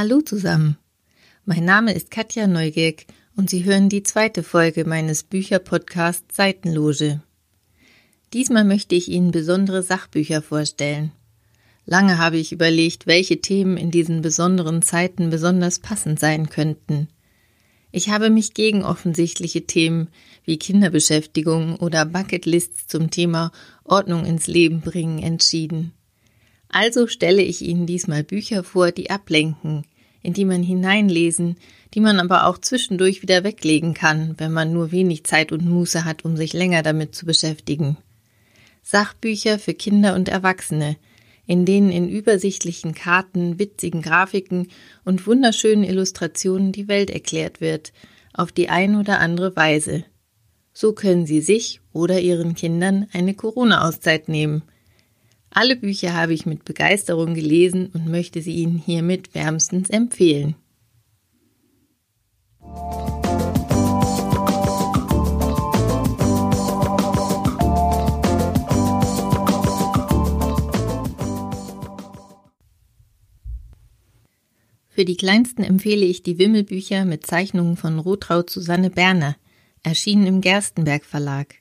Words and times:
Hallo 0.00 0.20
zusammen. 0.20 0.78
Mein 1.44 1.64
Name 1.64 1.92
ist 1.92 2.12
Katja 2.12 2.46
Neugierk 2.46 3.06
und 3.34 3.50
Sie 3.50 3.64
hören 3.64 3.88
die 3.88 4.04
zweite 4.04 4.44
Folge 4.44 4.84
meines 4.84 5.24
Bücherpodcasts 5.24 6.36
Seitenloge. 6.36 7.20
Diesmal 8.32 8.62
möchte 8.62 8.94
ich 8.94 9.08
Ihnen 9.08 9.32
besondere 9.32 9.82
Sachbücher 9.82 10.40
vorstellen. 10.40 11.10
Lange 11.84 12.16
habe 12.18 12.36
ich 12.36 12.52
überlegt, 12.52 13.08
welche 13.08 13.40
Themen 13.40 13.76
in 13.76 13.90
diesen 13.90 14.22
besonderen 14.22 14.82
Zeiten 14.82 15.30
besonders 15.30 15.80
passend 15.80 16.20
sein 16.20 16.48
könnten. 16.48 17.08
Ich 17.90 18.08
habe 18.08 18.30
mich 18.30 18.54
gegen 18.54 18.84
offensichtliche 18.84 19.66
Themen 19.66 20.10
wie 20.44 20.58
Kinderbeschäftigung 20.58 21.74
oder 21.74 22.04
Bucketlists 22.04 22.86
zum 22.86 23.10
Thema 23.10 23.50
Ordnung 23.82 24.26
ins 24.26 24.46
Leben 24.46 24.80
bringen 24.80 25.18
entschieden. 25.18 25.92
Also 26.68 27.06
stelle 27.06 27.42
ich 27.42 27.62
Ihnen 27.62 27.86
diesmal 27.86 28.22
Bücher 28.24 28.62
vor, 28.62 28.92
die 28.92 29.10
ablenken, 29.10 29.84
in 30.22 30.32
die 30.32 30.44
man 30.44 30.62
hineinlesen, 30.62 31.56
die 31.94 32.00
man 32.00 32.20
aber 32.20 32.46
auch 32.46 32.58
zwischendurch 32.58 33.22
wieder 33.22 33.44
weglegen 33.44 33.94
kann, 33.94 34.34
wenn 34.38 34.52
man 34.52 34.72
nur 34.72 34.92
wenig 34.92 35.24
Zeit 35.24 35.52
und 35.52 35.64
Muße 35.64 36.04
hat, 36.04 36.24
um 36.24 36.36
sich 36.36 36.52
länger 36.52 36.82
damit 36.82 37.14
zu 37.14 37.26
beschäftigen. 37.26 37.96
Sachbücher 38.82 39.58
für 39.58 39.74
Kinder 39.74 40.14
und 40.14 40.28
Erwachsene, 40.28 40.96
in 41.46 41.64
denen 41.64 41.90
in 41.90 42.08
übersichtlichen 42.08 42.94
Karten, 42.94 43.58
witzigen 43.58 44.02
Grafiken 44.02 44.68
und 45.04 45.26
wunderschönen 45.26 45.84
Illustrationen 45.84 46.72
die 46.72 46.88
Welt 46.88 47.10
erklärt 47.10 47.60
wird, 47.60 47.92
auf 48.34 48.52
die 48.52 48.68
ein 48.68 48.96
oder 48.96 49.20
andere 49.20 49.56
Weise. 49.56 50.04
So 50.72 50.92
können 50.92 51.26
Sie 51.26 51.40
sich 51.40 51.80
oder 51.92 52.20
Ihren 52.20 52.54
Kindern 52.54 53.06
eine 53.12 53.34
Corona-Auszeit 53.34 54.28
nehmen– 54.28 54.62
alle 55.50 55.76
Bücher 55.76 56.14
habe 56.14 56.34
ich 56.34 56.46
mit 56.46 56.64
Begeisterung 56.64 57.34
gelesen 57.34 57.90
und 57.92 58.06
möchte 58.06 58.42
sie 58.42 58.54
Ihnen 58.54 58.78
hiermit 58.78 59.34
wärmstens 59.34 59.90
empfehlen. 59.90 60.54
Für 74.98 75.04
die 75.04 75.16
Kleinsten 75.16 75.62
empfehle 75.62 76.04
ich 76.04 76.24
die 76.24 76.38
Wimmelbücher 76.38 77.04
mit 77.04 77.24
Zeichnungen 77.24 77.76
von 77.76 78.00
Rotraud 78.00 78.50
Susanne 78.50 78.90
Berner, 78.90 79.36
erschienen 79.84 80.26
im 80.26 80.40
Gerstenberg 80.40 81.04
Verlag. 81.04 81.54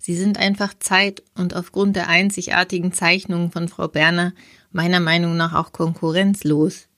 Sie 0.00 0.14
sind 0.14 0.38
einfach 0.38 0.74
Zeit 0.78 1.22
und 1.34 1.54
aufgrund 1.54 1.96
der 1.96 2.08
einzigartigen 2.08 2.92
Zeichnungen 2.92 3.50
von 3.50 3.68
Frau 3.68 3.88
Berner 3.88 4.32
meiner 4.70 5.00
Meinung 5.00 5.36
nach 5.36 5.54
auch 5.54 5.72
konkurrenzlos. 5.72 6.88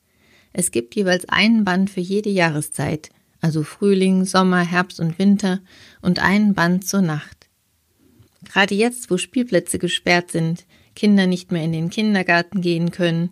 Es 0.52 0.70
gibt 0.70 0.94
jeweils 0.94 1.28
einen 1.28 1.64
Band 1.64 1.90
für 1.90 2.00
jede 2.00 2.30
Jahreszeit, 2.30 3.08
also 3.40 3.62
Frühling, 3.62 4.26
Sommer, 4.26 4.60
Herbst 4.60 5.00
und 5.00 5.18
Winter 5.18 5.60
und 6.02 6.18
einen 6.18 6.54
Band 6.54 6.86
zur 6.86 7.00
Nacht. 7.00 7.48
Gerade 8.44 8.74
jetzt, 8.74 9.10
wo 9.10 9.16
Spielplätze 9.16 9.78
gesperrt 9.78 10.30
sind, 10.30 10.66
Kinder 10.94 11.26
nicht 11.26 11.52
mehr 11.52 11.64
in 11.64 11.72
den 11.72 11.88
Kindergarten 11.88 12.60
gehen 12.60 12.90
können 12.90 13.30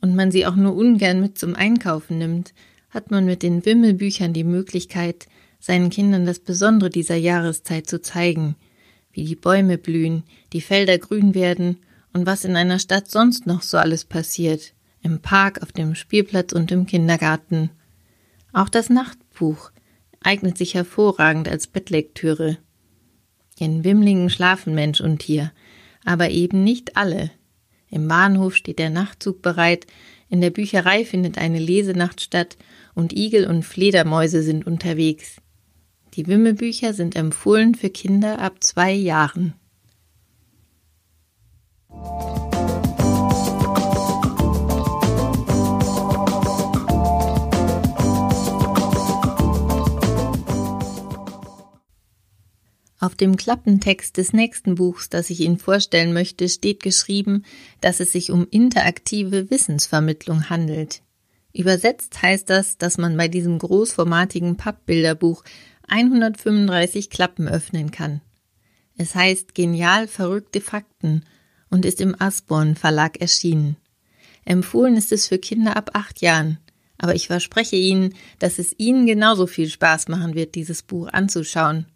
und 0.00 0.14
man 0.14 0.30
sie 0.30 0.46
auch 0.46 0.56
nur 0.56 0.76
ungern 0.76 1.20
mit 1.20 1.38
zum 1.38 1.54
Einkaufen 1.54 2.18
nimmt, 2.18 2.54
hat 2.90 3.10
man 3.10 3.24
mit 3.24 3.42
den 3.42 3.64
Wimmelbüchern 3.64 4.32
die 4.32 4.44
Möglichkeit, 4.44 5.26
seinen 5.58 5.90
Kindern 5.90 6.24
das 6.24 6.38
Besondere 6.38 6.90
dieser 6.90 7.16
Jahreszeit 7.16 7.88
zu 7.88 8.00
zeigen– 8.00 8.54
wie 9.18 9.24
die 9.24 9.34
Bäume 9.34 9.78
blühen, 9.78 10.22
die 10.52 10.60
Felder 10.60 10.96
grün 10.96 11.34
werden 11.34 11.78
und 12.12 12.24
was 12.24 12.44
in 12.44 12.54
einer 12.54 12.78
Stadt 12.78 13.10
sonst 13.10 13.46
noch 13.46 13.62
so 13.62 13.76
alles 13.76 14.04
passiert, 14.04 14.74
im 15.02 15.18
Park, 15.18 15.60
auf 15.60 15.72
dem 15.72 15.96
Spielplatz 15.96 16.52
und 16.52 16.70
im 16.70 16.86
Kindergarten. 16.86 17.70
Auch 18.52 18.68
das 18.68 18.90
Nachtbuch 18.90 19.72
eignet 20.22 20.56
sich 20.56 20.74
hervorragend 20.74 21.48
als 21.48 21.66
Bettlektüre. 21.66 22.58
In 23.58 23.82
Wimmlingen 23.82 24.30
schlafen 24.30 24.72
Mensch 24.72 25.00
und 25.00 25.18
Tier, 25.18 25.50
aber 26.04 26.30
eben 26.30 26.62
nicht 26.62 26.96
alle. 26.96 27.32
Im 27.90 28.06
Bahnhof 28.06 28.54
steht 28.54 28.78
der 28.78 28.90
Nachtzug 28.90 29.42
bereit, 29.42 29.88
in 30.28 30.40
der 30.40 30.50
Bücherei 30.50 31.04
findet 31.04 31.38
eine 31.38 31.58
Lesenacht 31.58 32.20
statt 32.20 32.56
und 32.94 33.12
Igel 33.12 33.48
und 33.48 33.64
Fledermäuse 33.64 34.42
sind 34.42 34.64
unterwegs. 34.64 35.40
Die 36.14 36.26
Wimmelbücher 36.26 36.94
sind 36.94 37.16
empfohlen 37.16 37.74
für 37.74 37.90
Kinder 37.90 38.38
ab 38.38 38.62
zwei 38.64 38.92
Jahren. 38.92 39.54
Auf 53.00 53.14
dem 53.14 53.36
Klappentext 53.36 54.16
des 54.16 54.32
nächsten 54.32 54.74
Buchs, 54.74 55.08
das 55.08 55.30
ich 55.30 55.40
Ihnen 55.40 55.58
vorstellen 55.58 56.12
möchte, 56.12 56.48
steht 56.48 56.82
geschrieben, 56.82 57.44
dass 57.80 58.00
es 58.00 58.10
sich 58.10 58.32
um 58.32 58.46
interaktive 58.50 59.50
Wissensvermittlung 59.50 60.50
handelt. 60.50 61.02
Übersetzt 61.52 62.20
heißt 62.22 62.50
das, 62.50 62.76
dass 62.76 62.98
man 62.98 63.16
bei 63.16 63.28
diesem 63.28 63.58
großformatigen 63.58 64.56
Pappbilderbuch 64.56 65.44
135 65.88 67.10
Klappen 67.10 67.48
öffnen 67.48 67.90
kann. 67.90 68.20
Es 68.96 69.14
heißt 69.14 69.54
Genial 69.54 70.08
verrückte 70.08 70.60
Fakten 70.60 71.24
und 71.70 71.84
ist 71.84 72.00
im 72.00 72.20
Asborn 72.20 72.74
Verlag 72.74 73.20
erschienen. 73.20 73.76
Empfohlen 74.44 74.96
ist 74.96 75.12
es 75.12 75.28
für 75.28 75.38
Kinder 75.38 75.76
ab 75.76 75.90
acht 75.94 76.20
Jahren, 76.20 76.58
aber 76.98 77.14
ich 77.14 77.26
verspreche 77.26 77.76
Ihnen, 77.76 78.14
dass 78.38 78.58
es 78.58 78.74
Ihnen 78.78 79.06
genauso 79.06 79.46
viel 79.46 79.68
Spaß 79.68 80.08
machen 80.08 80.34
wird, 80.34 80.54
dieses 80.54 80.82
Buch 80.82 81.08
anzuschauen. 81.12 81.86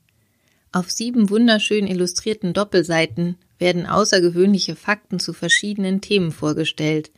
Auf 0.70 0.90
sieben 0.90 1.28
wunderschön 1.28 1.86
illustrierten 1.86 2.54
Doppelseiten 2.54 3.36
werden 3.58 3.86
außergewöhnliche 3.86 4.76
Fakten 4.76 5.18
zu 5.18 5.32
verschiedenen 5.32 6.00
Themen 6.00 6.32
vorgestellt. 6.32 7.10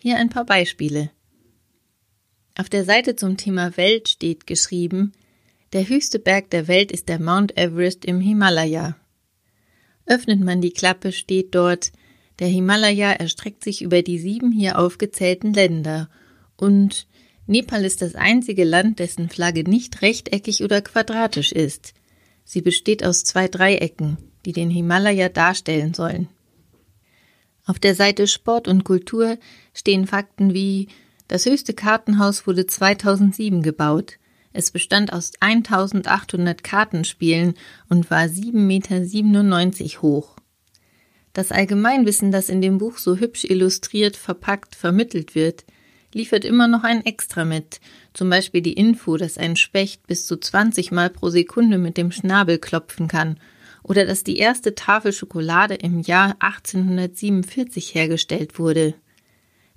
Hier 0.00 0.16
ein 0.16 0.28
paar 0.28 0.44
Beispiele. 0.44 1.10
Auf 2.56 2.68
der 2.68 2.84
Seite 2.84 3.16
zum 3.16 3.36
Thema 3.36 3.76
Welt 3.76 4.08
steht 4.08 4.46
geschrieben, 4.46 5.12
der 5.74 5.88
höchste 5.88 6.20
Berg 6.20 6.50
der 6.50 6.68
Welt 6.68 6.92
ist 6.92 7.08
der 7.08 7.20
Mount 7.20 7.58
Everest 7.58 8.04
im 8.04 8.20
Himalaya. 8.20 8.96
Öffnet 10.06 10.40
man 10.40 10.60
die 10.60 10.70
Klappe, 10.70 11.10
steht 11.10 11.54
dort, 11.54 11.90
der 12.38 12.46
Himalaya 12.46 13.10
erstreckt 13.10 13.64
sich 13.64 13.82
über 13.82 14.02
die 14.02 14.18
sieben 14.18 14.52
hier 14.52 14.78
aufgezählten 14.78 15.52
Länder 15.52 16.08
und 16.56 17.08
Nepal 17.46 17.84
ist 17.84 18.02
das 18.02 18.14
einzige 18.14 18.64
Land, 18.64 19.00
dessen 19.00 19.28
Flagge 19.28 19.64
nicht 19.64 20.00
rechteckig 20.00 20.62
oder 20.62 20.80
quadratisch 20.80 21.52
ist. 21.52 21.92
Sie 22.44 22.62
besteht 22.62 23.04
aus 23.04 23.24
zwei 23.24 23.48
Dreiecken, 23.48 24.16
die 24.46 24.52
den 24.52 24.70
Himalaya 24.70 25.28
darstellen 25.28 25.92
sollen. 25.92 26.28
Auf 27.66 27.80
der 27.80 27.96
Seite 27.96 28.28
Sport 28.28 28.68
und 28.68 28.84
Kultur 28.84 29.38
stehen 29.74 30.06
Fakten 30.06 30.54
wie 30.54 30.88
das 31.26 31.46
höchste 31.46 31.74
Kartenhaus 31.74 32.46
wurde 32.46 32.66
2007 32.66 33.62
gebaut, 33.62 34.18
es 34.54 34.70
bestand 34.70 35.12
aus 35.12 35.32
1800 35.40 36.62
Kartenspielen 36.62 37.54
und 37.90 38.10
war 38.10 38.24
7,97 38.24 38.54
Meter 38.54 40.02
hoch. 40.02 40.36
Das 41.32 41.50
Allgemeinwissen, 41.50 42.30
das 42.30 42.48
in 42.48 42.62
dem 42.62 42.78
Buch 42.78 42.98
so 42.98 43.16
hübsch 43.16 43.44
illustriert, 43.44 44.16
verpackt, 44.16 44.76
vermittelt 44.76 45.34
wird, 45.34 45.64
liefert 46.12 46.44
immer 46.44 46.68
noch 46.68 46.84
ein 46.84 47.04
Extra 47.04 47.44
mit, 47.44 47.80
zum 48.12 48.30
Beispiel 48.30 48.62
die 48.62 48.74
Info, 48.74 49.16
dass 49.16 49.36
ein 49.36 49.56
Specht 49.56 50.06
bis 50.06 50.26
zu 50.26 50.36
20 50.36 50.92
Mal 50.92 51.10
pro 51.10 51.30
Sekunde 51.30 51.76
mit 51.76 51.96
dem 51.96 52.12
Schnabel 52.12 52.58
klopfen 52.58 53.08
kann 53.08 53.40
oder 53.82 54.06
dass 54.06 54.22
die 54.22 54.36
erste 54.36 54.76
Tafel 54.76 55.12
Schokolade 55.12 55.74
im 55.74 56.00
Jahr 56.00 56.36
1847 56.38 57.92
hergestellt 57.92 58.60
wurde. 58.60 58.94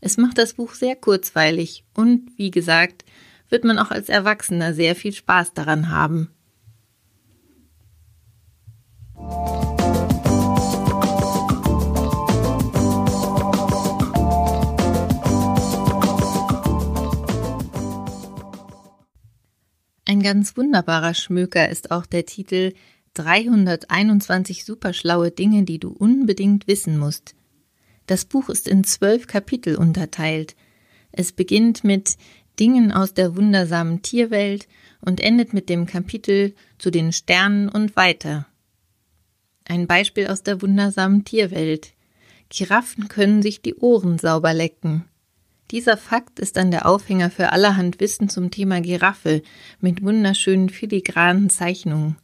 Es 0.01 0.17
macht 0.17 0.37
das 0.37 0.53
Buch 0.53 0.75
sehr 0.75 0.95
kurzweilig 0.95 1.83
und, 1.95 2.29
wie 2.37 2.51
gesagt, 2.51 3.03
wird 3.49 3.63
man 3.63 3.79
auch 3.79 3.91
als 3.91 4.09
Erwachsener 4.09 4.73
sehr 4.73 4.95
viel 4.95 5.13
Spaß 5.13 5.53
daran 5.53 5.89
haben. 5.89 6.29
Ein 20.09 20.21
ganz 20.21 20.55
wunderbarer 20.55 21.13
Schmöker 21.13 21.67
ist 21.67 21.91
auch 21.91 22.05
der 22.05 22.25
Titel 22.25 22.73
321 23.15 24.63
superschlaue 24.63 25.31
Dinge, 25.31 25.63
die 25.63 25.79
du 25.79 25.89
unbedingt 25.89 26.65
wissen 26.67 26.97
musst. 26.97 27.35
Das 28.05 28.23
Buch 28.23 28.47
ist 28.47 28.69
in 28.69 28.85
zwölf 28.85 29.27
Kapitel 29.27 29.75
unterteilt. 29.75 30.55
Es 31.11 31.33
beginnt 31.33 31.83
mit 31.83 32.15
Dingen 32.59 32.91
aus 32.91 33.13
der 33.13 33.35
wundersamen 33.35 34.01
Tierwelt 34.01 34.67
und 35.01 35.21
endet 35.21 35.53
mit 35.53 35.69
dem 35.69 35.85
Kapitel 35.85 36.53
zu 36.77 36.91
den 36.91 37.11
Sternen 37.13 37.69
und 37.69 37.95
weiter. 37.95 38.47
Ein 39.65 39.87
Beispiel 39.87 40.27
aus 40.27 40.43
der 40.43 40.61
wundersamen 40.61 41.25
Tierwelt. 41.25 41.93
Giraffen 42.49 43.07
können 43.07 43.41
sich 43.41 43.61
die 43.61 43.75
Ohren 43.75 44.17
sauber 44.17 44.53
lecken. 44.53 45.05
Dieser 45.71 45.97
Fakt 45.97 46.39
ist 46.39 46.55
dann 46.55 46.71
der 46.71 46.85
Aufhänger 46.85 47.29
für 47.29 47.51
allerhand 47.51 47.99
Wissen 47.99 48.29
zum 48.29 48.51
Thema 48.51 48.79
Giraffe 48.79 49.41
mit 49.81 50.01
wunderschönen 50.01 50.69
filigranen 50.69 51.49
Zeichnungen. 51.49 52.15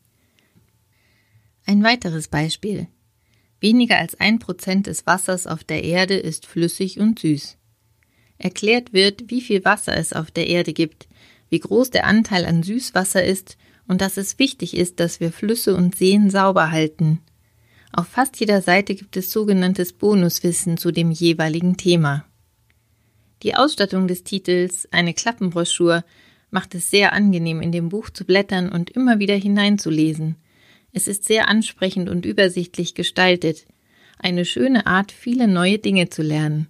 Ein 1.66 1.84
weiteres 1.84 2.30
Beispiel. 2.30 2.88
Weniger 3.60 3.98
als 3.98 4.20
ein 4.20 4.40
Prozent 4.40 4.88
des 4.88 5.06
Wassers 5.06 5.48
auf 5.48 5.64
der 5.64 5.84
Erde 5.84 6.16
ist 6.16 6.46
flüssig 6.46 7.00
und 7.00 7.20
süß. 7.20 7.58
Erklärt 8.44 8.92
wird, 8.92 9.32
wie 9.32 9.40
viel 9.40 9.64
Wasser 9.64 9.96
es 9.96 10.12
auf 10.12 10.30
der 10.30 10.48
Erde 10.48 10.74
gibt, 10.74 11.08
wie 11.50 11.62
groß 11.62 11.92
der 11.92 12.06
Anteil 12.06 12.44
an 12.44 12.62
Süßwasser 12.62 13.24
ist 13.24 13.58
und 13.88 14.02
dass 14.02 14.18
es 14.18 14.38
wichtig 14.38 14.76
ist, 14.76 15.00
dass 15.00 15.22
wir 15.22 15.32
Flüsse 15.32 15.78
und 15.78 15.96
Seen 15.96 16.30
sauber 16.30 16.70
halten. 16.70 17.22
Auf 17.94 18.08
fast 18.08 18.38
jeder 18.42 18.62
Seite 18.62 18.96
gibt 18.96 19.16
es 19.16 19.32
sogenanntes 19.32 19.94
Bonuswissen 19.94 20.78
zu 20.78 20.92
dem 20.92 21.10
jeweiligen 21.10 21.78
Thema. 21.78 22.26
Die 23.44 23.56
Ausstattung 23.56 24.10
des 24.10 24.26
Titels, 24.26 24.90
eine 24.92 25.14
Klappenbroschur, 25.14 26.04
macht 26.52 26.76
es 26.76 26.90
sehr 26.90 27.14
angenehm, 27.14 27.62
in 27.62 27.72
dem 27.72 27.88
Buch 27.88 28.10
zu 28.10 28.26
blättern 28.26 28.68
und 28.68 28.90
immer 28.90 29.20
wieder 29.20 29.36
hineinzulesen. 29.36 30.36
Es 30.92 31.08
ist 31.08 31.24
sehr 31.24 31.48
ansprechend 31.48 32.10
und 32.10 32.26
übersichtlich 32.26 32.94
gestaltet. 32.94 33.66
Eine 34.20 34.44
schöne 34.44 34.86
Art, 34.86 35.14
viele 35.14 35.48
neue 35.48 35.80
Dinge 35.80 36.10
zu 36.10 36.24
lernen. 36.24 36.68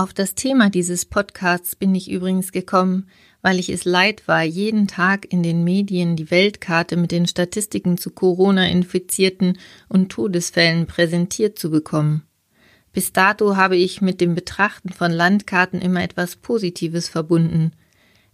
Auf 0.00 0.14
das 0.14 0.36
Thema 0.36 0.70
dieses 0.70 1.06
Podcasts 1.06 1.74
bin 1.74 1.92
ich 1.92 2.08
übrigens 2.08 2.52
gekommen, 2.52 3.08
weil 3.42 3.58
ich 3.58 3.68
es 3.68 3.84
leid 3.84 4.28
war, 4.28 4.44
jeden 4.44 4.86
Tag 4.86 5.26
in 5.32 5.42
den 5.42 5.64
Medien 5.64 6.14
die 6.14 6.30
Weltkarte 6.30 6.96
mit 6.96 7.10
den 7.10 7.26
Statistiken 7.26 7.98
zu 7.98 8.10
Corona-Infizierten 8.10 9.58
und 9.88 10.10
Todesfällen 10.10 10.86
präsentiert 10.86 11.58
zu 11.58 11.70
bekommen. 11.70 12.22
Bis 12.92 13.12
dato 13.12 13.56
habe 13.56 13.76
ich 13.76 14.00
mit 14.00 14.20
dem 14.20 14.36
Betrachten 14.36 14.90
von 14.90 15.10
Landkarten 15.10 15.80
immer 15.80 16.04
etwas 16.04 16.36
Positives 16.36 17.08
verbunden. 17.08 17.72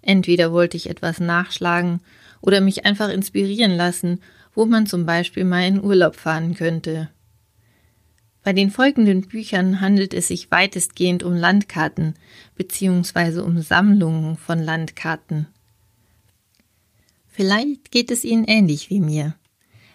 Entweder 0.06 0.52
wollte 0.52 0.76
ich 0.76 0.90
etwas 0.90 1.18
nachschlagen 1.18 2.00
oder 2.42 2.60
mich 2.60 2.84
einfach 2.84 3.08
inspirieren 3.08 3.72
lassen, 3.72 4.20
wo 4.54 4.66
man 4.66 4.86
zum 4.86 5.06
Beispiel 5.06 5.44
mal 5.44 5.66
in 5.66 5.82
Urlaub 5.82 6.16
fahren 6.16 6.54
könnte. 6.54 7.08
Bei 8.42 8.52
den 8.52 8.70
folgenden 8.70 9.22
Büchern 9.22 9.80
handelt 9.80 10.12
es 10.12 10.28
sich 10.28 10.50
weitestgehend 10.50 11.22
um 11.22 11.32
Landkarten 11.32 12.14
bzw. 12.56 13.40
um 13.40 13.62
Sammlungen 13.62 14.36
von 14.36 14.62
Landkarten. 14.62 15.46
Vielleicht 17.26 17.90
geht 17.90 18.10
es 18.10 18.22
Ihnen 18.24 18.44
ähnlich 18.44 18.90
wie 18.90 19.00
mir. 19.00 19.34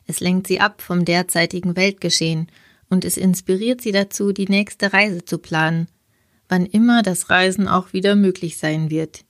Es 0.08 0.20
lenkt 0.20 0.48
Sie 0.48 0.60
ab 0.60 0.82
vom 0.82 1.06
derzeitigen 1.06 1.76
Weltgeschehen 1.76 2.48
und 2.90 3.06
es 3.06 3.16
inspiriert 3.16 3.82
Sie 3.82 3.92
dazu, 3.92 4.32
die 4.32 4.48
nächste 4.48 4.92
Reise 4.92 5.24
zu 5.24 5.38
planen, 5.38 5.88
wann 6.48 6.66
immer 6.66 7.04
das 7.04 7.30
Reisen 7.30 7.68
auch 7.68 7.94
wieder 7.94 8.16
möglich 8.16 8.58
sein 8.58 8.90
wird. 8.90 9.24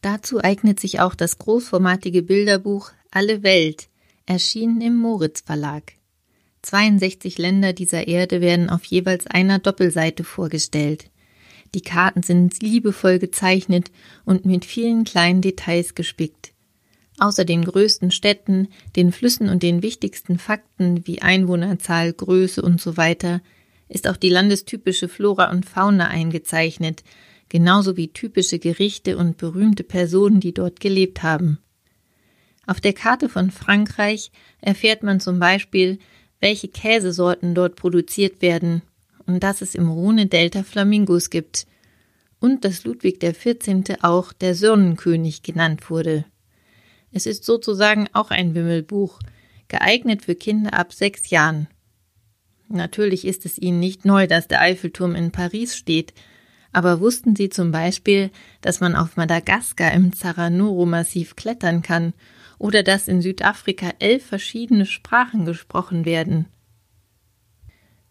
Dazu 0.00 0.42
eignet 0.42 0.78
sich 0.78 1.00
auch 1.00 1.14
das 1.14 1.38
großformatige 1.38 2.22
Bilderbuch 2.22 2.92
Alle 3.10 3.42
Welt, 3.42 3.88
erschienen 4.26 4.80
im 4.80 4.96
Moritz 4.96 5.40
Verlag. 5.40 5.94
62 6.62 7.38
Länder 7.38 7.72
dieser 7.72 8.08
Erde 8.08 8.40
werden 8.40 8.70
auf 8.70 8.84
jeweils 8.84 9.26
einer 9.26 9.58
Doppelseite 9.58 10.24
vorgestellt. 10.24 11.10
Die 11.74 11.80
Karten 11.80 12.22
sind 12.22 12.62
liebevoll 12.62 13.18
gezeichnet 13.18 13.90
und 14.24 14.46
mit 14.46 14.64
vielen 14.64 15.04
kleinen 15.04 15.42
Details 15.42 15.94
gespickt. 15.94 16.52
Außer 17.18 17.44
den 17.44 17.64
größten 17.64 18.10
Städten, 18.10 18.68
den 18.96 19.12
Flüssen 19.12 19.48
und 19.48 19.62
den 19.62 19.82
wichtigsten 19.82 20.38
Fakten 20.38 21.06
wie 21.06 21.20
Einwohnerzahl, 21.20 22.12
Größe 22.12 22.62
und 22.62 22.80
so 22.80 22.96
weiter 22.96 23.40
ist 23.88 24.06
auch 24.06 24.16
die 24.16 24.28
landestypische 24.28 25.08
Flora 25.08 25.50
und 25.50 25.66
Fauna 25.66 26.08
eingezeichnet, 26.08 27.02
genauso 27.48 27.96
wie 27.96 28.08
typische 28.08 28.58
Gerichte 28.58 29.16
und 29.16 29.36
berühmte 29.36 29.84
Personen, 29.84 30.40
die 30.40 30.52
dort 30.52 30.80
gelebt 30.80 31.22
haben. 31.22 31.58
Auf 32.66 32.80
der 32.80 32.92
Karte 32.92 33.28
von 33.28 33.50
Frankreich 33.50 34.30
erfährt 34.60 35.02
man 35.02 35.20
zum 35.20 35.38
Beispiel, 35.38 35.98
welche 36.40 36.68
Käsesorten 36.68 37.54
dort 37.54 37.76
produziert 37.76 38.42
werden 38.42 38.82
und 39.26 39.42
dass 39.42 39.62
es 39.62 39.74
im 39.74 39.88
Rhone-Delta 39.88 40.62
Flamingos 40.62 41.30
gibt 41.30 41.66
und 42.40 42.64
dass 42.64 42.84
Ludwig 42.84 43.20
XIV. 43.20 44.02
auch 44.02 44.32
der 44.32 44.54
Sonnenkönig 44.54 45.42
genannt 45.42 45.90
wurde. 45.90 46.24
Es 47.10 47.26
ist 47.26 47.44
sozusagen 47.44 48.08
auch 48.12 48.30
ein 48.30 48.54
Wimmelbuch, 48.54 49.18
geeignet 49.68 50.22
für 50.22 50.34
Kinder 50.34 50.74
ab 50.74 50.92
sechs 50.92 51.30
Jahren. 51.30 51.68
Natürlich 52.68 53.26
ist 53.26 53.46
es 53.46 53.58
ihnen 53.58 53.80
nicht 53.80 54.04
neu, 54.04 54.26
dass 54.26 54.46
der 54.46 54.60
Eiffelturm 54.60 55.14
in 55.14 55.30
Paris 55.30 55.76
steht, 55.76 56.12
aber 56.72 57.00
wussten 57.00 57.34
Sie 57.34 57.48
zum 57.48 57.70
Beispiel, 57.70 58.30
dass 58.60 58.80
man 58.80 58.94
auf 58.94 59.16
Madagaskar 59.16 59.92
im 59.92 60.12
Zaranoro-Massiv 60.12 61.36
klettern 61.36 61.82
kann 61.82 62.12
oder 62.58 62.82
dass 62.82 63.08
in 63.08 63.22
Südafrika 63.22 63.92
elf 63.98 64.26
verschiedene 64.26 64.86
Sprachen 64.86 65.44
gesprochen 65.44 66.04
werden. 66.04 66.46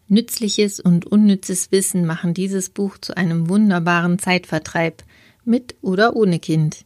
Nützliches 0.08 0.80
und 0.80 1.06
unnützes 1.06 1.70
Wissen 1.70 2.06
machen 2.06 2.32
dieses 2.32 2.70
Buch 2.70 2.96
zu 2.98 3.16
einem 3.16 3.48
wunderbaren 3.48 4.18
Zeitvertreib, 4.18 5.04
mit 5.44 5.76
oder 5.82 6.16
ohne 6.16 6.38
Kind. 6.38 6.84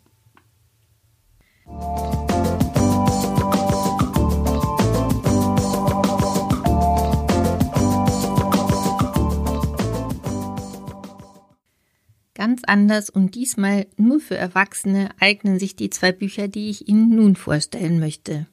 Ganz 12.43 12.62
anders 12.67 13.09
und 13.09 13.37
diesmal 13.37 13.87
nur 13.97 14.19
für 14.19 14.37
Erwachsene 14.37 15.11
eignen 15.21 15.61
sich 15.61 15.77
die 15.77 15.91
zwei 15.91 16.11
Bücher, 16.11 16.49
die 16.49 16.71
ich 16.71 16.89
Ihnen 16.89 17.15
nun 17.15 17.37
vorstellen 17.37 18.00
möchte. 18.00 18.49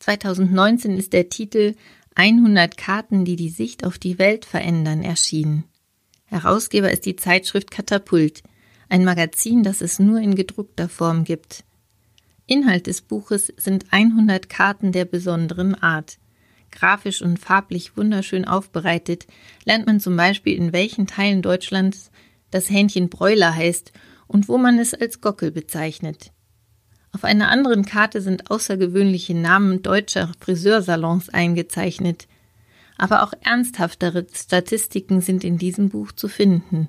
2019 0.00 0.98
ist 0.98 1.14
der 1.14 1.30
Titel 1.30 1.74
100 2.16 2.76
Karten, 2.76 3.24
die 3.24 3.36
die 3.36 3.48
Sicht 3.48 3.86
auf 3.86 3.96
die 3.96 4.18
Welt 4.18 4.44
verändern, 4.44 5.02
erschienen. 5.02 5.64
Herausgeber 6.26 6.90
ist 6.90 7.06
die 7.06 7.16
Zeitschrift 7.16 7.70
Katapult, 7.70 8.42
ein 8.90 9.06
Magazin, 9.06 9.62
das 9.62 9.80
es 9.80 9.98
nur 9.98 10.20
in 10.20 10.34
gedruckter 10.34 10.90
Form 10.90 11.24
gibt. 11.24 11.64
Inhalt 12.46 12.88
des 12.88 13.00
Buches 13.00 13.50
sind 13.56 13.86
100 13.90 14.50
Karten 14.50 14.92
der 14.92 15.06
besonderen 15.06 15.74
Art. 15.74 16.18
Grafisch 16.70 17.22
und 17.22 17.38
farblich 17.38 17.96
wunderschön 17.96 18.44
aufbereitet 18.44 19.26
lernt 19.64 19.86
man 19.86 19.98
zum 19.98 20.14
Beispiel, 20.14 20.58
in 20.58 20.74
welchen 20.74 21.06
Teilen 21.06 21.40
Deutschlands 21.40 22.10
das 22.54 22.70
Hähnchen 22.70 23.08
Bräuler 23.08 23.54
heißt 23.54 23.92
und 24.28 24.48
wo 24.48 24.58
man 24.58 24.78
es 24.78 24.94
als 24.94 25.20
Gockel 25.20 25.50
bezeichnet. 25.50 26.30
Auf 27.12 27.24
einer 27.24 27.48
anderen 27.48 27.84
Karte 27.84 28.20
sind 28.20 28.48
außergewöhnliche 28.50 29.34
Namen 29.34 29.82
deutscher 29.82 30.32
Friseursalons 30.38 31.30
eingezeichnet. 31.30 32.28
Aber 32.96 33.24
auch 33.24 33.32
ernsthaftere 33.42 34.26
Statistiken 34.32 35.20
sind 35.20 35.42
in 35.42 35.58
diesem 35.58 35.88
Buch 35.88 36.12
zu 36.12 36.28
finden, 36.28 36.88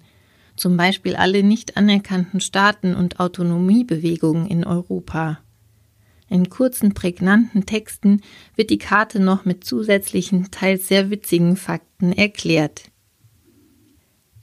zum 0.56 0.78
Beispiel 0.78 1.16
alle 1.16 1.42
nicht 1.42 1.78
anerkannten 1.78 2.42
Staaten 2.42 2.94
und 2.94 3.20
Autonomiebewegungen 3.20 4.46
in 4.46 4.66
Europa. 4.66 5.40
In 6.30 6.50
kurzen, 6.50 6.94
prägnanten 6.94 7.66
Texten 7.66 8.22
wird 8.56 8.70
die 8.70 8.78
Karte 8.78 9.20
noch 9.20 9.46
mit 9.46 9.64
zusätzlichen, 9.64 10.52
teils 10.52 10.88
sehr 10.88 11.10
witzigen 11.10 11.56
Fakten 11.56 12.14
erklärt. 12.14 12.92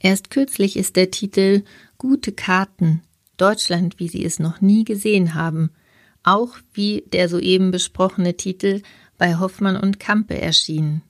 Erst 0.03 0.29
kürzlich 0.29 0.75
ist 0.75 0.97
der 0.97 1.11
Titel 1.11 1.63
Gute 1.97 2.33
Karten 2.33 3.01
Deutschland, 3.37 3.99
wie 3.99 4.09
Sie 4.09 4.25
es 4.25 4.37
noch 4.37 4.59
nie 4.59 4.83
gesehen 4.83 5.33
haben, 5.33 5.71
auch 6.23 6.57
wie 6.73 7.05
der 7.13 7.29
soeben 7.29 7.71
besprochene 7.71 8.35
Titel 8.35 8.81
bei 9.17 9.39
Hoffmann 9.39 9.77
und 9.77 10.01
Kampe 10.01 10.39
erschienen. 10.39 11.03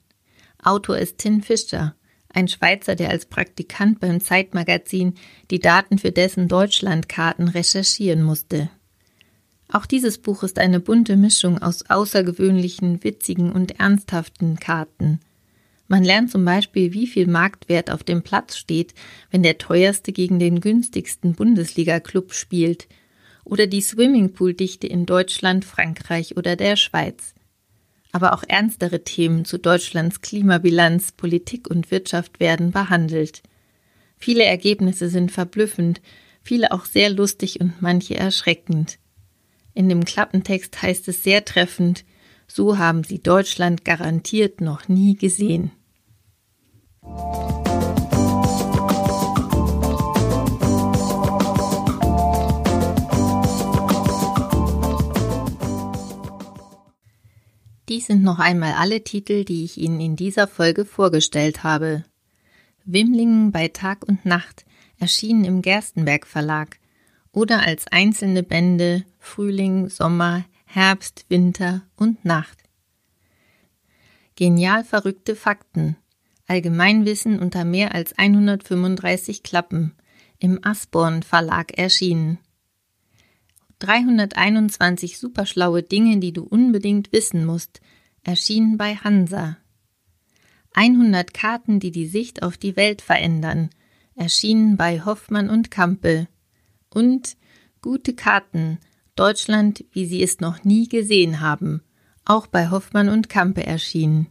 Autor 0.62 0.96
ist 0.96 1.18
Tin 1.18 1.42
Fischer, 1.42 1.96
ein 2.28 2.46
Schweizer, 2.46 2.94
der 2.94 3.10
als 3.10 3.26
Praktikant 3.26 3.98
beim 3.98 4.20
Zeitmagazin 4.20 5.14
die 5.50 5.58
Daten 5.58 5.98
für 5.98 6.12
dessen 6.12 6.46
Deutschlandkarten 6.46 7.48
recherchieren 7.48 8.22
musste. 8.22 8.70
Auch 9.68 9.86
dieses 9.86 10.18
Buch 10.18 10.44
ist 10.44 10.60
eine 10.60 10.78
bunte 10.78 11.16
Mischung 11.16 11.60
aus 11.60 11.90
außergewöhnlichen, 11.90 13.02
witzigen 13.02 13.50
und 13.50 13.80
ernsthaften 13.80 14.60
Karten– 14.60 15.18
man 15.86 16.02
lernt 16.02 16.30
zum 16.30 16.44
Beispiel, 16.44 16.92
wie 16.92 17.06
viel 17.06 17.26
Marktwert 17.26 17.90
auf 17.90 18.02
dem 18.02 18.22
Platz 18.22 18.56
steht, 18.56 18.94
wenn 19.30 19.42
der 19.42 19.58
teuerste 19.58 20.12
gegen 20.12 20.38
den 20.38 20.60
günstigsten 20.60 21.34
Bundesliga-Club 21.34 22.32
spielt, 22.32 22.88
oder 23.44 23.66
die 23.66 23.82
Swimmingpool-Dichte 23.82 24.86
in 24.86 25.04
Deutschland, 25.04 25.64
Frankreich 25.64 26.36
oder 26.36 26.56
der 26.56 26.76
Schweiz. 26.76 27.34
Aber 28.10 28.32
auch 28.32 28.42
ernstere 28.46 29.04
Themen 29.04 29.44
zu 29.44 29.58
Deutschlands 29.58 30.22
Klimabilanz, 30.22 31.12
Politik 31.12 31.68
und 31.68 31.90
Wirtschaft 31.90 32.40
werden 32.40 32.70
behandelt. 32.70 33.42
Viele 34.16 34.44
Ergebnisse 34.44 35.10
sind 35.10 35.30
verblüffend, 35.30 36.00
viele 36.42 36.72
auch 36.72 36.86
sehr 36.86 37.10
lustig 37.10 37.60
und 37.60 37.82
manche 37.82 38.14
erschreckend. 38.14 38.98
In 39.74 39.88
dem 39.88 40.04
Klappentext 40.04 40.80
heißt 40.80 41.08
es 41.08 41.22
sehr 41.22 41.44
treffend, 41.44 42.04
so 42.54 42.78
haben 42.78 43.02
sie 43.02 43.18
Deutschland 43.18 43.84
garantiert 43.84 44.60
noch 44.60 44.86
nie 44.86 45.16
gesehen. 45.16 45.72
Dies 57.88 58.06
sind 58.06 58.22
noch 58.22 58.38
einmal 58.38 58.74
alle 58.74 59.02
Titel, 59.02 59.44
die 59.44 59.64
ich 59.64 59.76
Ihnen 59.76 59.98
in 59.98 60.14
dieser 60.14 60.46
Folge 60.46 60.84
vorgestellt 60.84 61.64
habe. 61.64 62.04
Wimlingen 62.84 63.50
bei 63.50 63.66
Tag 63.66 64.06
und 64.06 64.24
Nacht 64.24 64.64
erschienen 65.00 65.44
im 65.44 65.60
Gerstenberg 65.60 66.24
Verlag 66.24 66.78
oder 67.32 67.66
als 67.66 67.88
einzelne 67.88 68.44
Bände 68.44 69.04
Frühling, 69.18 69.88
Sommer, 69.88 70.44
Herbst, 70.74 71.26
Winter 71.28 71.82
und 71.94 72.24
Nacht. 72.24 72.58
Genial 74.34 74.82
verrückte 74.82 75.36
Fakten. 75.36 75.94
Allgemeinwissen 76.48 77.38
unter 77.38 77.64
mehr 77.64 77.94
als 77.94 78.18
135 78.18 79.44
Klappen. 79.44 79.94
Im 80.40 80.58
Asborn 80.64 81.22
Verlag 81.22 81.78
erschienen. 81.78 82.38
321 83.78 85.16
superschlaue 85.16 85.84
Dinge, 85.84 86.18
die 86.18 86.32
du 86.32 86.42
unbedingt 86.42 87.12
wissen 87.12 87.46
musst, 87.46 87.80
erschienen 88.24 88.76
bei 88.76 88.96
Hansa. 88.96 89.58
100 90.72 91.32
Karten, 91.32 91.78
die 91.78 91.92
die 91.92 92.08
Sicht 92.08 92.42
auf 92.42 92.56
die 92.56 92.74
Welt 92.74 93.00
verändern, 93.00 93.70
erschienen 94.16 94.76
bei 94.76 95.04
Hoffmann 95.04 95.50
und 95.50 95.70
Kampel. 95.70 96.26
Und 96.90 97.36
Gute 97.80 98.14
Karten, 98.14 98.80
Deutschland, 99.14 99.84
wie 99.92 100.06
Sie 100.06 100.22
es 100.22 100.40
noch 100.40 100.64
nie 100.64 100.88
gesehen 100.88 101.40
haben, 101.40 101.82
auch 102.24 102.46
bei 102.46 102.70
Hoffmann 102.70 103.08
und 103.08 103.28
Kampe 103.28 103.66
erschienen. 103.66 104.28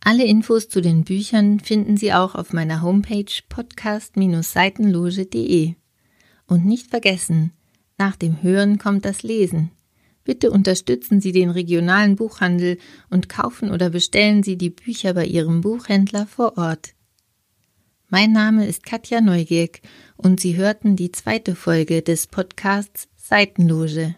Alle 0.00 0.24
Infos 0.24 0.68
zu 0.68 0.80
den 0.82 1.04
Büchern 1.04 1.60
finden 1.60 1.96
Sie 1.96 2.12
auch 2.12 2.34
auf 2.34 2.52
meiner 2.52 2.82
Homepage 2.82 3.32
podcast-seitenloge.de. 3.48 5.74
Und 6.46 6.66
nicht 6.66 6.90
vergessen, 6.90 7.52
nach 7.96 8.16
dem 8.16 8.42
Hören 8.42 8.78
kommt 8.78 9.04
das 9.04 9.22
Lesen. 9.22 9.70
Bitte 10.24 10.50
unterstützen 10.50 11.20
Sie 11.20 11.30
den 11.32 11.50
regionalen 11.50 12.16
Buchhandel 12.16 12.78
und 13.08 13.28
kaufen 13.28 13.70
oder 13.70 13.90
bestellen 13.90 14.42
Sie 14.42 14.56
die 14.56 14.70
Bücher 14.70 15.14
bei 15.14 15.26
Ihrem 15.26 15.60
Buchhändler 15.60 16.26
vor 16.26 16.58
Ort. 16.58 16.93
Mein 18.14 18.30
Name 18.30 18.64
ist 18.64 18.84
Katja 18.86 19.20
Neugierk 19.20 19.80
und 20.16 20.38
Sie 20.38 20.54
hörten 20.54 20.94
die 20.94 21.10
zweite 21.10 21.56
Folge 21.56 22.00
des 22.00 22.28
Podcasts 22.28 23.08
Seitenloge. 23.16 24.14